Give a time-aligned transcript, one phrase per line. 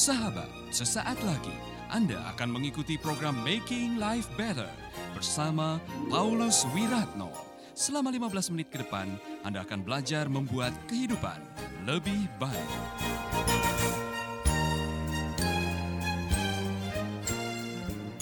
[0.00, 1.52] Sahabat, sesaat lagi
[1.92, 4.72] Anda akan mengikuti program Making Life Better
[5.12, 5.76] bersama
[6.08, 7.28] Paulus Wiratno.
[7.76, 9.12] Selama 15 menit ke depan,
[9.44, 11.36] Anda akan belajar membuat kehidupan
[11.84, 12.70] lebih baik.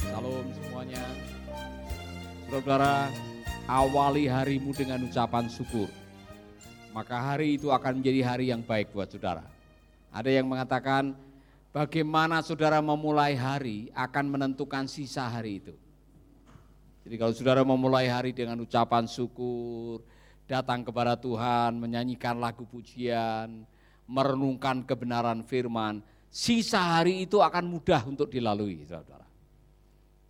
[0.02, 1.04] Salam semuanya.
[2.50, 3.06] Saudara,
[3.70, 5.86] awali harimu dengan ucapan syukur.
[6.90, 9.46] Maka hari itu akan menjadi hari yang baik buat saudara.
[10.10, 11.27] Ada yang mengatakan
[11.72, 15.74] bagaimana saudara memulai hari akan menentukan sisa hari itu.
[17.08, 20.04] Jadi kalau saudara memulai hari dengan ucapan syukur,
[20.44, 23.64] datang kepada Tuhan, menyanyikan lagu pujian,
[24.04, 29.24] merenungkan kebenaran firman, sisa hari itu akan mudah untuk dilalui, saudara.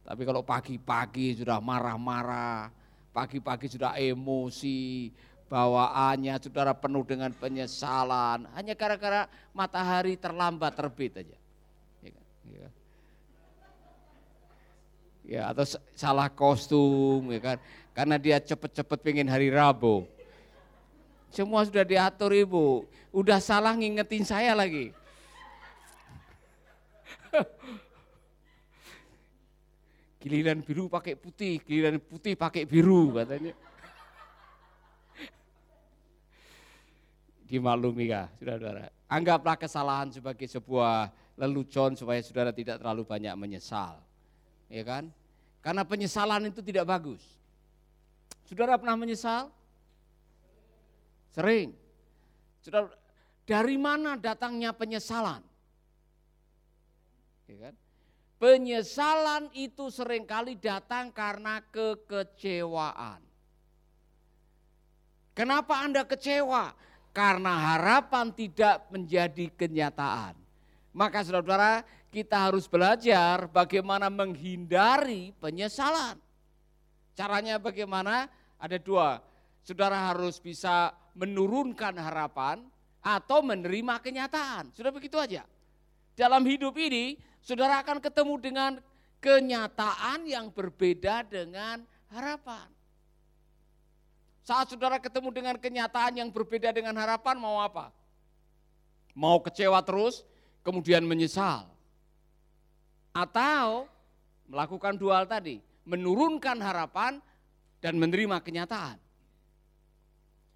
[0.06, 2.70] Tapi kalau pagi-pagi sudah marah-marah,
[3.10, 5.12] pagi-pagi sudah emosi,
[5.48, 9.24] bawaannya saudara penuh dengan penyesalan, hanya gara-gara
[9.56, 11.36] matahari terlambat terbit aja.
[12.04, 12.24] Ya, kan?
[12.52, 12.68] ya,
[15.24, 15.64] ya atau
[15.96, 17.56] salah kostum, ya kan?
[17.96, 20.06] Karena dia cepet-cepet pengen hari Rabu.
[21.32, 24.92] Semua sudah diatur ibu, udah salah ngingetin saya lagi.
[30.20, 33.52] Giliran biru pakai putih, giliran putih pakai biru katanya.
[37.48, 38.92] Dimaklumi ya, saudara-saudara.
[39.08, 41.08] Anggaplah kesalahan sebagai sebuah
[41.40, 44.04] lelucon supaya saudara tidak terlalu banyak menyesal.
[44.68, 45.08] Ya kan?
[45.64, 47.24] Karena penyesalan itu tidak bagus.
[48.44, 49.48] Saudara pernah menyesal?
[51.32, 51.72] Sering.
[52.60, 52.92] Saudara,
[53.48, 55.40] dari mana datangnya penyesalan?
[57.48, 57.74] Ya kan?
[58.38, 63.24] Penyesalan itu sering kali datang karena kekecewaan.
[65.32, 66.74] Kenapa Anda kecewa?
[67.18, 70.38] Karena harapan tidak menjadi kenyataan.
[70.94, 71.82] Maka saudara-saudara
[72.14, 76.14] kita harus belajar bagaimana menghindari penyesalan.
[77.18, 78.30] Caranya bagaimana?
[78.62, 79.18] Ada dua.
[79.66, 82.62] Saudara harus bisa menurunkan harapan
[83.02, 84.70] atau menerima kenyataan.
[84.70, 85.42] Sudah begitu aja.
[86.14, 88.72] Dalam hidup ini saudara akan ketemu dengan
[89.18, 91.82] kenyataan yang berbeda dengan
[92.14, 92.77] harapan.
[94.48, 97.92] Saat saudara ketemu dengan kenyataan yang berbeda dengan harapan, mau apa?
[99.12, 100.24] Mau kecewa terus,
[100.64, 101.68] kemudian menyesal.
[103.12, 103.84] Atau
[104.48, 107.20] melakukan dua hal tadi, menurunkan harapan
[107.84, 108.96] dan menerima kenyataan.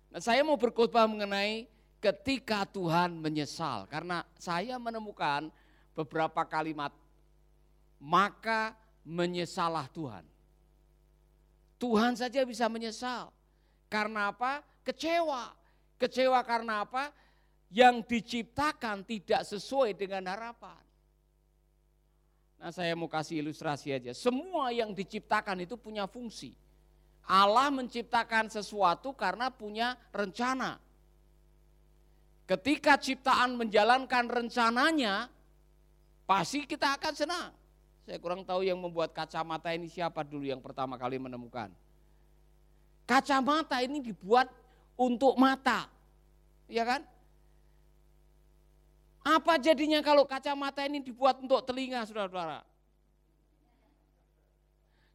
[0.09, 1.69] Nah, saya mau berkhotbah mengenai
[2.01, 5.53] ketika Tuhan menyesal, karena saya menemukan
[5.93, 6.97] beberapa kalimat,
[8.01, 8.73] maka
[9.05, 10.25] menyesalah Tuhan.
[11.77, 13.42] Tuhan saja bisa menyesal.
[13.93, 14.65] Karena apa?
[14.81, 15.53] Kecewa.
[16.01, 17.13] Kecewa karena apa?
[17.69, 20.81] Yang diciptakan tidak sesuai dengan harapan.
[22.57, 24.17] Nah saya mau kasih ilustrasi aja.
[24.17, 26.57] Semua yang diciptakan itu punya fungsi.
[27.29, 30.81] Allah menciptakan sesuatu karena punya rencana.
[32.49, 35.31] Ketika ciptaan menjalankan rencananya,
[36.27, 37.51] pasti kita akan senang.
[38.03, 41.71] Saya kurang tahu yang membuat kacamata ini siapa dulu yang pertama kali menemukan.
[43.05, 44.49] Kacamata ini dibuat
[44.95, 45.91] untuk mata,
[46.71, 47.03] ya kan?
[49.23, 52.67] Apa jadinya kalau kacamata ini dibuat untuk telinga, saudara-saudara?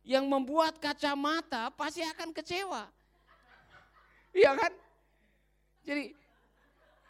[0.08, 2.88] Yang membuat kacamata pasti akan kecewa.
[4.32, 4.72] Iya kan?
[5.84, 6.16] Jadi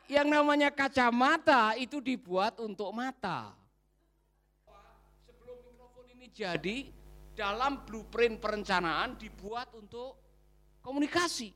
[0.09, 3.53] yang namanya kacamata itu dibuat untuk mata
[6.37, 6.93] jadi
[7.33, 10.26] dalam blueprint perencanaan dibuat untuk
[10.87, 11.51] komunikasi.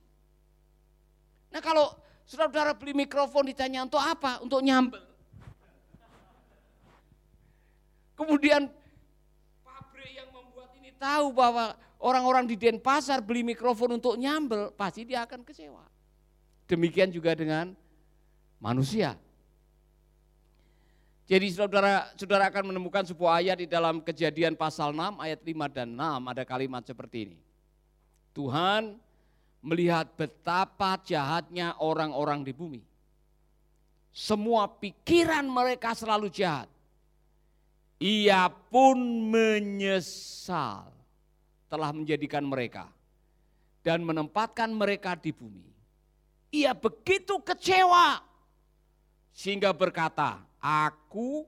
[1.56, 1.96] Nah kalau
[2.28, 4.44] saudara-saudara beli mikrofon ditanya untuk apa?
[4.44, 5.00] Untuk nyambel.
[8.20, 8.68] Kemudian
[9.64, 15.24] pabrik yang membuat ini tahu bahwa orang-orang di Denpasar beli mikrofon untuk nyambel, pasti dia
[15.24, 15.88] akan kecewa.
[16.68, 17.72] Demikian juga dengan
[18.60, 19.16] manusia.
[21.32, 25.88] Jadi saudara, saudara akan menemukan sebuah ayat di dalam kejadian pasal 6 ayat 5 dan
[25.96, 27.40] 6 ada kalimat seperti ini.
[28.36, 29.00] Tuhan
[29.62, 32.82] melihat betapa jahatnya orang-orang di bumi.
[34.12, 36.68] Semua pikiran mereka selalu jahat.
[38.02, 38.98] Ia pun
[39.30, 40.90] menyesal
[41.70, 42.90] telah menjadikan mereka
[43.86, 45.70] dan menempatkan mereka di bumi.
[46.52, 48.20] Ia begitu kecewa
[49.32, 51.48] sehingga berkata, aku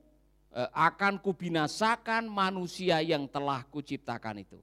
[0.54, 4.58] eh, akan kubinasakan manusia yang telah kuciptakan itu.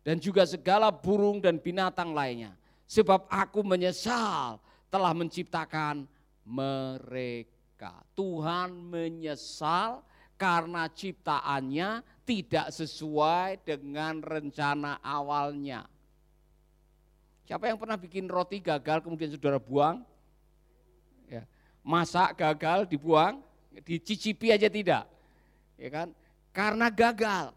[0.00, 2.56] Dan juga segala burung dan binatang lainnya.
[2.88, 4.58] Sebab aku menyesal
[4.90, 6.08] telah menciptakan
[6.42, 7.94] mereka.
[8.16, 10.02] Tuhan menyesal
[10.40, 15.84] karena ciptaannya tidak sesuai dengan rencana awalnya.
[17.44, 20.06] Siapa yang pernah bikin roti gagal kemudian saudara buang?
[21.28, 21.44] Ya.
[21.82, 23.42] Masak gagal dibuang,
[23.82, 25.04] dicicipi aja tidak.
[25.74, 26.08] Ya kan?
[26.54, 27.50] Karena gagal.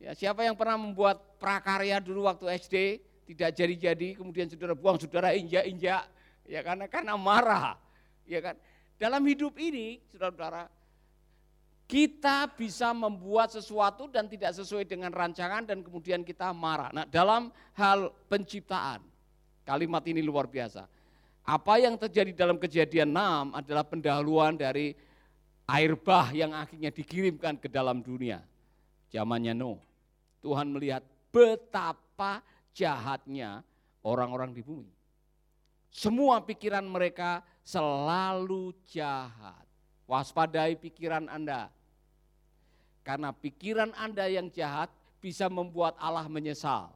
[0.00, 5.36] Ya, siapa yang pernah membuat prakarya dulu waktu SD tidak jadi-jadi kemudian saudara buang, saudara
[5.36, 6.08] injak-injak
[6.48, 7.76] ya karena karena marah.
[8.24, 8.56] Ya kan?
[8.96, 10.72] Dalam hidup ini, saudara-saudara,
[11.90, 16.88] kita bisa membuat sesuatu dan tidak sesuai dengan rancangan dan kemudian kita marah.
[16.94, 19.02] Nah, dalam hal penciptaan,
[19.66, 20.86] kalimat ini luar biasa.
[21.42, 24.94] Apa yang terjadi dalam kejadian 6 adalah pendahuluan dari
[25.66, 28.38] air bah yang akhirnya dikirimkan ke dalam dunia.
[29.10, 29.89] Zamannya Nuh.
[30.40, 32.40] Tuhan melihat betapa
[32.72, 33.60] jahatnya
[34.04, 34.92] orang-orang di bumi.
[35.90, 39.64] Semua pikiran mereka selalu jahat.
[40.10, 41.70] Waspadai pikiran Anda
[43.00, 46.92] karena pikiran Anda yang jahat bisa membuat Allah menyesal.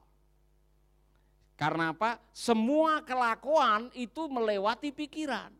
[1.55, 2.19] Karena apa?
[2.35, 5.55] Semua kelakuan itu melewati pikiran.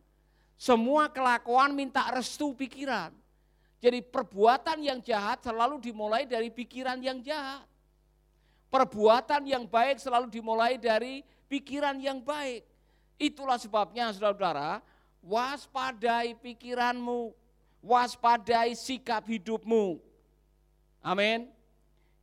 [0.55, 3.11] Semua kelakuan minta restu pikiran.
[3.79, 7.67] Jadi perbuatan yang jahat selalu dimulai dari pikiran yang jahat.
[8.75, 12.67] Perbuatan yang baik selalu dimulai dari pikiran yang baik.
[13.15, 14.83] Itulah sebabnya saudara-saudara,
[15.23, 17.31] waspadai pikiranmu,
[17.79, 20.03] waspadai sikap hidupmu.
[20.99, 21.47] Amin.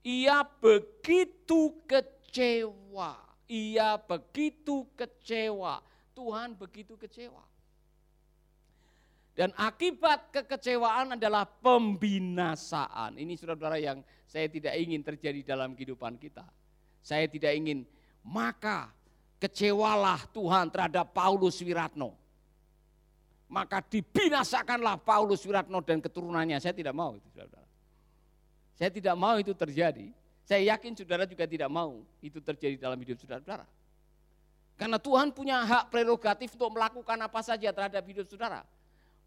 [0.04, 3.16] Ia begitu kecewa.
[3.48, 5.80] Ia begitu kecewa.
[6.12, 7.40] Tuhan begitu kecewa.
[9.32, 13.16] Dan akibat kekecewaan adalah pembinasaan.
[13.16, 16.44] Ini saudara-saudara yang saya tidak ingin terjadi dalam kehidupan kita.
[17.00, 17.88] Saya tidak ingin,
[18.20, 18.92] maka
[19.40, 22.12] kecewalah Tuhan terhadap Paulus Wiratno.
[23.48, 26.60] Maka dibinasakanlah Paulus Wiratno dan keturunannya.
[26.60, 27.64] Saya tidak mau itu saudara.
[28.76, 30.12] Saya tidak mau itu terjadi.
[30.44, 33.64] Saya yakin saudara juga tidak mau itu terjadi dalam hidup saudara-saudara.
[34.76, 38.64] Karena Tuhan punya hak prerogatif untuk melakukan apa saja terhadap hidup saudara.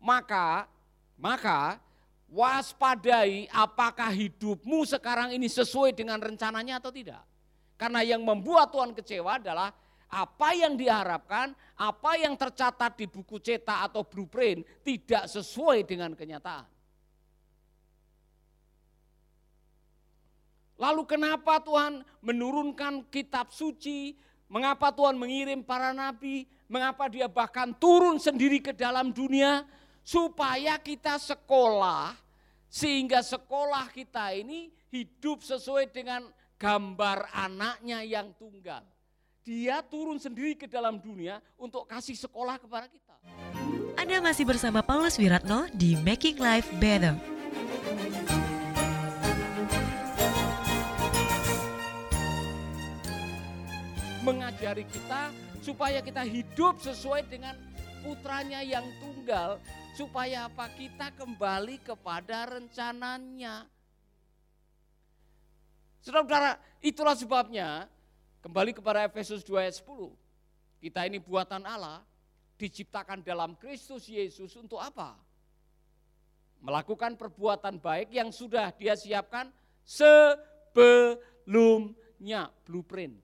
[0.05, 0.69] Maka,
[1.17, 1.81] maka
[2.29, 7.25] waspadai apakah hidupmu sekarang ini sesuai dengan rencananya atau tidak.
[7.73, 9.73] Karena yang membuat Tuhan kecewa adalah
[10.05, 16.69] apa yang diharapkan, apa yang tercatat di buku cetak atau blueprint tidak sesuai dengan kenyataan.
[20.75, 24.13] Lalu kenapa Tuhan menurunkan kitab suci?
[24.51, 26.45] Mengapa Tuhan mengirim para nabi?
[26.67, 29.63] Mengapa dia bahkan turun sendiri ke dalam dunia?
[30.05, 32.13] Supaya kita sekolah,
[32.69, 36.29] sehingga sekolah kita ini hidup sesuai dengan
[36.61, 38.85] gambar anaknya yang tunggal.
[39.41, 43.17] Dia turun sendiri ke dalam dunia untuk kasih sekolah kepada kita.
[43.97, 47.17] Anda masih bersama Paulus Wiratno di Making Life Better.
[54.25, 55.29] mengajari kita
[55.61, 57.53] supaya kita hidup sesuai dengan
[58.05, 59.57] putranya yang tunggal
[59.97, 63.65] supaya apa kita kembali kepada rencananya.
[66.05, 67.89] Saudara-saudara, itulah sebabnya
[68.45, 70.13] kembali kepada Efesus 2 ayat 10.
[70.85, 72.05] Kita ini buatan Allah,
[72.61, 75.17] diciptakan dalam Kristus Yesus untuk apa?
[76.61, 79.49] Melakukan perbuatan baik yang sudah dia siapkan
[79.81, 80.93] sebelumnya,
[82.69, 83.17] blueprint.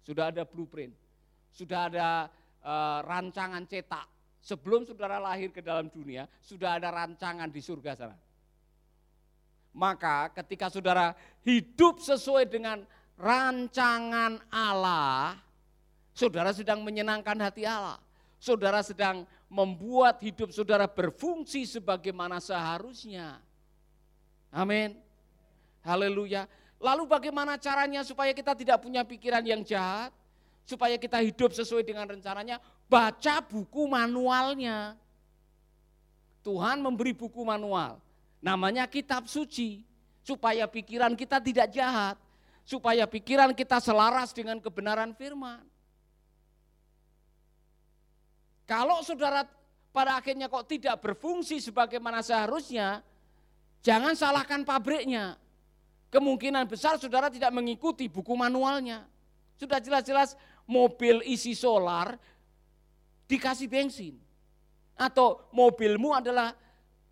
[0.00, 0.96] Sudah ada blueprint,
[1.52, 2.32] sudah ada
[2.64, 4.21] uh, rancangan cetak.
[4.42, 8.18] Sebelum saudara lahir ke dalam dunia, sudah ada rancangan di surga sana.
[9.70, 11.14] Maka ketika saudara
[11.46, 12.82] hidup sesuai dengan
[13.14, 15.38] rancangan Allah,
[16.10, 18.02] saudara sedang menyenangkan hati Allah.
[18.42, 23.38] Saudara sedang membuat hidup saudara berfungsi sebagaimana seharusnya.
[24.50, 24.98] Amin.
[25.86, 26.50] Haleluya.
[26.82, 30.10] Lalu bagaimana caranya supaya kita tidak punya pikiran yang jahat?
[30.62, 32.62] Supaya kita hidup sesuai dengan rencananya?
[32.86, 34.94] Baca buku manualnya.
[36.42, 37.98] Tuhan memberi buku manual.
[38.42, 39.82] Namanya kitab suci.
[40.22, 42.16] Supaya pikiran kita tidak jahat.
[42.62, 45.66] Supaya pikiran kita selaras dengan kebenaran firman.
[48.66, 49.44] Kalau saudara
[49.92, 53.04] pada akhirnya kok tidak berfungsi sebagaimana seharusnya,
[53.84, 55.36] jangan salahkan pabriknya
[56.12, 59.08] kemungkinan besar saudara tidak mengikuti buku manualnya.
[59.56, 62.16] Sudah jelas-jelas mobil isi solar
[63.30, 64.14] dikasih bensin.
[64.96, 66.52] Atau mobilmu adalah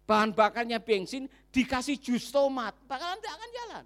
[0.04, 2.76] bahan bakarnya bensin dikasih jus tomat.
[2.86, 3.84] Bakalan tidak akan jalan.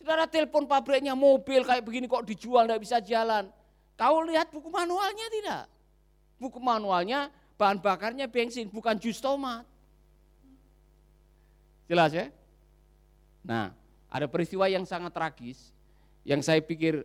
[0.00, 3.52] Saudara telepon pabriknya mobil kayak begini kok dijual tidak bisa jalan.
[4.00, 5.64] Kau lihat buku manualnya tidak?
[6.40, 7.28] Buku manualnya
[7.60, 9.68] bahan bakarnya bensin, bukan jus tomat.
[11.84, 12.32] Jelas ya?
[13.44, 13.76] Nah,
[14.08, 15.68] ada peristiwa yang sangat tragis
[16.24, 17.04] yang saya pikir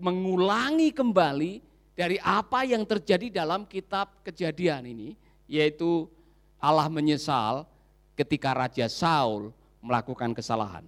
[0.00, 1.62] mengulangi kembali
[1.92, 5.14] dari apa yang terjadi dalam kitab kejadian ini,
[5.46, 6.08] yaitu
[6.56, 7.68] Allah menyesal
[8.16, 10.86] ketika Raja Saul melakukan kesalahan.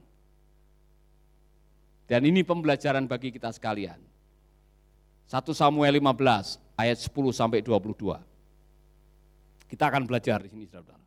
[2.05, 3.97] Dan ini pembelajaran bagi kita sekalian.
[5.25, 8.21] 1 Samuel 15 ayat 10 sampai 22.
[9.65, 11.01] Kita akan belajar di sini Saudara.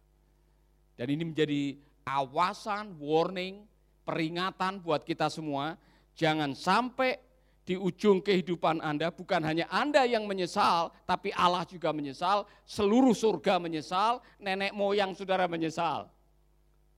[0.97, 3.61] Dan ini menjadi awasan, warning,
[4.01, 5.77] peringatan buat kita semua,
[6.17, 7.21] jangan sampai
[7.67, 13.59] di ujung kehidupan Anda bukan hanya Anda yang menyesal, tapi Allah juga menyesal, seluruh surga
[13.61, 16.09] menyesal, nenek moyang saudara menyesal.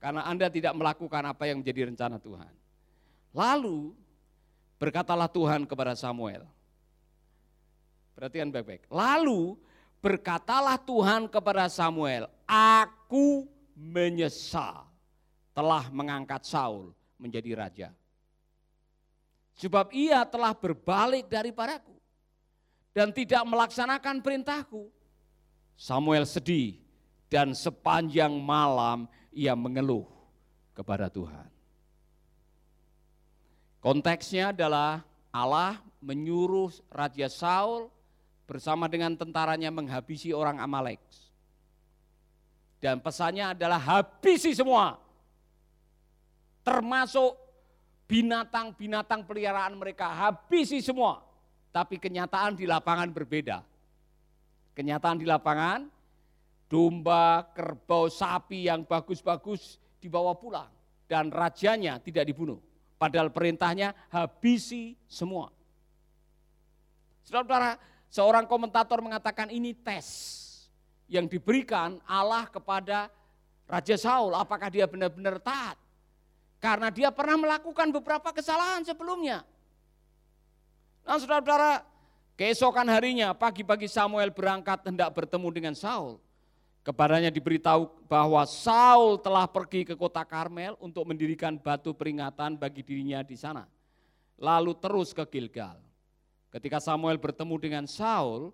[0.00, 2.48] Karena Anda tidak melakukan apa yang menjadi rencana Tuhan.
[3.36, 3.92] Lalu
[4.80, 6.48] berkatalah Tuhan kepada Samuel.
[8.14, 8.88] Perhatikan baik-baik.
[8.88, 9.58] Lalu
[10.00, 13.44] berkatalah Tuhan kepada Samuel, aku
[13.76, 14.88] menyesal
[15.52, 17.88] telah mengangkat Saul menjadi raja.
[19.60, 21.92] Sebab ia telah berbalik daripadaku
[22.96, 24.88] dan tidak melaksanakan perintahku.
[25.76, 26.80] Samuel sedih
[27.28, 30.08] dan sepanjang malam ia mengeluh
[30.72, 31.44] kepada Tuhan.
[33.84, 37.92] Konteksnya adalah Allah menyuruh Raja Saul
[38.48, 41.00] bersama dengan tentaranya menghabisi orang Amalek.
[42.80, 44.96] Dan pesannya adalah habisi semua.
[46.64, 47.49] Termasuk
[48.10, 51.22] binatang-binatang peliharaan mereka, habisi semua.
[51.70, 53.62] Tapi kenyataan di lapangan berbeda.
[54.74, 55.86] Kenyataan di lapangan,
[56.66, 60.66] domba, kerbau, sapi yang bagus-bagus dibawa pulang.
[61.06, 62.58] Dan rajanya tidak dibunuh.
[62.98, 65.48] Padahal perintahnya habisi semua.
[67.22, 67.78] Saudara-saudara,
[68.10, 70.06] seorang komentator mengatakan ini tes
[71.08, 73.08] yang diberikan Allah kepada
[73.64, 74.34] Raja Saul.
[74.36, 75.79] Apakah dia benar-benar taat?
[76.60, 79.42] Karena dia pernah melakukan beberapa kesalahan sebelumnya.
[81.08, 81.80] Nah saudara-saudara,
[82.36, 86.20] keesokan harinya pagi-pagi Samuel berangkat hendak bertemu dengan Saul.
[86.84, 93.24] Kepadanya diberitahu bahwa Saul telah pergi ke kota Karmel untuk mendirikan batu peringatan bagi dirinya
[93.24, 93.64] di sana.
[94.40, 95.80] Lalu terus ke Gilgal.
[96.48, 98.52] Ketika Samuel bertemu dengan Saul,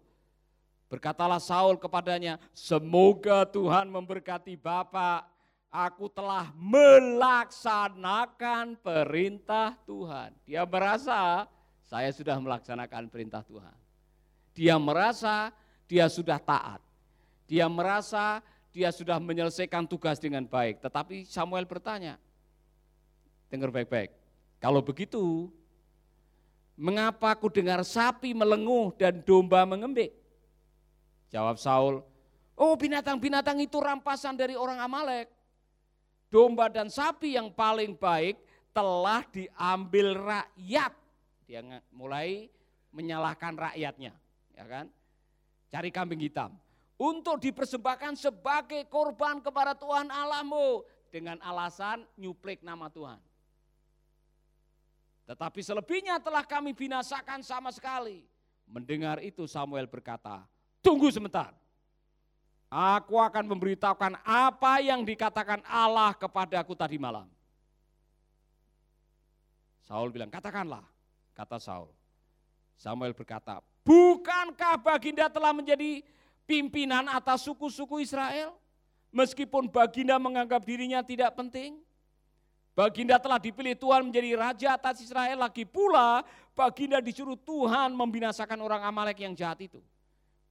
[0.91, 5.36] berkatalah Saul kepadanya, semoga Tuhan memberkati Bapak,
[5.77, 10.33] aku telah melaksanakan perintah Tuhan.
[10.49, 11.45] Dia merasa
[11.85, 13.77] saya sudah melaksanakan perintah Tuhan.
[14.57, 15.53] Dia merasa
[15.85, 16.81] dia sudah taat.
[17.45, 18.41] Dia merasa
[18.73, 20.81] dia sudah menyelesaikan tugas dengan baik.
[20.81, 22.17] Tetapi Samuel bertanya,
[23.53, 24.17] dengar baik-baik,
[24.57, 25.53] kalau begitu
[26.73, 30.17] mengapa aku dengar sapi melenguh dan domba mengembik?
[31.29, 32.01] Jawab Saul,
[32.57, 35.36] oh binatang-binatang itu rampasan dari orang Amalek.
[36.37, 38.37] Domba dan sapi yang paling baik
[38.77, 40.93] telah diambil rakyat.
[41.49, 42.53] Dia mulai
[42.93, 44.13] menyalahkan rakyatnya,
[44.53, 44.93] ya kan?
[45.73, 46.53] Cari kambing hitam
[47.01, 53.17] untuk dipersembahkan sebagai korban kepada Tuhan Allahmu dengan alasan nyuplik nama Tuhan.
[55.25, 58.21] Tetapi selebihnya telah kami binasakan sama sekali.
[58.69, 60.45] Mendengar itu Samuel berkata,
[60.85, 61.57] tunggu sebentar.
[62.77, 67.25] Aku akan memberitahukan apa yang dikatakan Allah kepadaku tadi malam.
[69.89, 70.85] Saul bilang, katakanlah,
[71.33, 71.89] kata Saul.
[72.77, 76.05] Samuel berkata, bukankah baginda telah menjadi
[76.45, 78.55] pimpinan atas suku-suku Israel.
[79.11, 81.81] Meskipun Baginda menganggap dirinya tidak penting.
[82.77, 85.41] Baginda telah dipilih Tuhan menjadi raja atas Israel.
[85.41, 86.21] Lagi pula
[86.53, 89.81] Baginda disuruh Tuhan membinasakan orang Amalek yang jahat itu.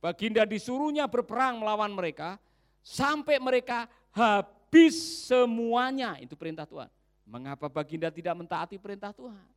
[0.05, 2.38] Baginda disuruhnya berperang melawan mereka
[2.85, 6.21] sampai mereka habis semuanya.
[6.21, 6.93] Itu perintah Tuhan.
[7.25, 9.50] Mengapa Baginda tidak mentaati perintah Tuhan?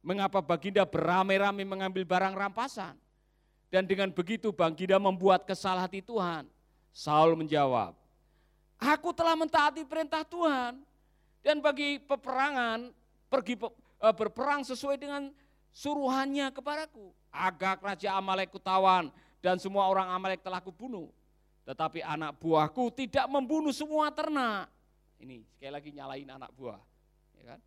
[0.00, 2.96] Mengapa Baginda beramai-ramai mengambil barang rampasan?
[3.68, 6.48] Dan dengan begitu Baginda membuat kesal hati Tuhan.
[6.96, 7.92] Saul menjawab,
[8.80, 10.80] aku telah mentaati perintah Tuhan.
[11.44, 12.96] Dan bagi peperangan,
[13.28, 15.28] pergi eh, berperang sesuai dengan
[15.68, 17.12] suruhannya kepadaku.
[17.28, 19.12] Agak Raja Amalek kutawan
[19.46, 21.06] dan semua orang Amalek telah kubunuh.
[21.62, 24.66] Tetapi anak buahku tidak membunuh semua ternak.
[25.22, 26.82] Ini sekali lagi nyalain anak buah.
[27.38, 27.60] Ya kan?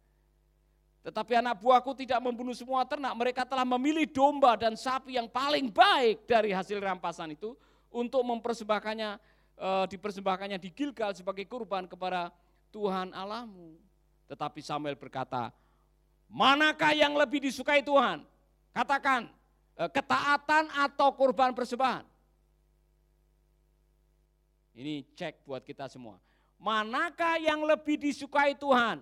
[1.08, 5.72] Tetapi anak buahku tidak membunuh semua ternak, mereka telah memilih domba dan sapi yang paling
[5.72, 7.56] baik dari hasil rampasan itu
[7.88, 9.16] untuk mempersembahkannya,
[9.56, 12.28] e, dipersembahkannya di Gilgal sebagai kurban kepada
[12.76, 13.80] Tuhan Allahmu.
[14.28, 15.56] Tetapi Samuel berkata,
[16.28, 18.28] manakah yang lebih disukai Tuhan?
[18.76, 19.32] Katakan,
[19.88, 22.04] ketaatan atau kurban persembahan?
[24.76, 26.20] Ini cek buat kita semua.
[26.60, 29.00] Manakah yang lebih disukai Tuhan?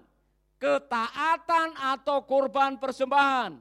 [0.62, 3.58] Ketaatan atau korban persembahan?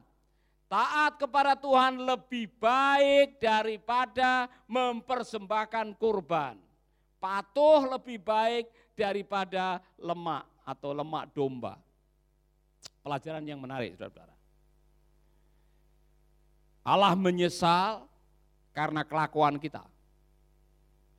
[0.68, 6.60] Taat kepada Tuhan lebih baik daripada mempersembahkan kurban.
[7.16, 11.80] Patuh lebih baik daripada lemak atau lemak domba.
[13.00, 14.35] Pelajaran yang menarik, saudara-saudara.
[16.86, 18.06] Allah menyesal
[18.70, 19.82] karena kelakuan kita.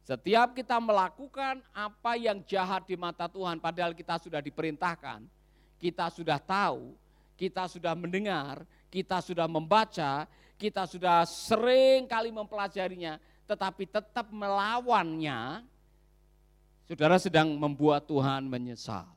[0.07, 5.27] Setiap kita melakukan apa yang jahat di mata Tuhan, padahal kita sudah diperintahkan,
[5.75, 6.95] kita sudah tahu,
[7.35, 10.23] kita sudah mendengar, kita sudah membaca,
[10.55, 15.67] kita sudah sering kali mempelajarinya, tetapi tetap melawannya,
[16.87, 19.16] saudara sedang membuat Tuhan menyesal.